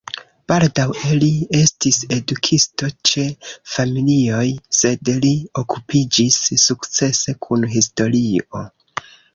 [0.51, 1.27] Baldaŭe li
[1.57, 3.27] estis edukisto ĉe
[3.75, 4.49] familioj,
[4.81, 8.69] sed li okupiĝis sukcese kun historio.